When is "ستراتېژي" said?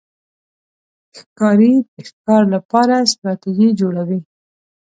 3.11-3.69